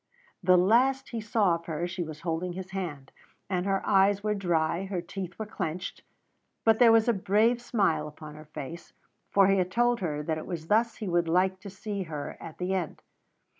[0.41, 3.11] The last he saw of her, she was holding his hand,
[3.51, 6.01] and her eyes were dry, her teeth were clenched;
[6.65, 8.93] but there was a brave smile upon her face,
[9.29, 12.35] for he had told her that it was thus he would like to see her
[12.39, 13.03] at the end.